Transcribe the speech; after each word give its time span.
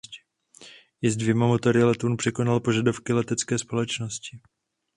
I 1.01 1.09
s 1.09 1.17
dvěma 1.17 1.47
motory 1.47 1.83
letoun 1.83 2.17
překonal 2.17 2.59
požadavky 2.59 3.13
letecké 3.13 3.57
společnosti. 3.57 4.39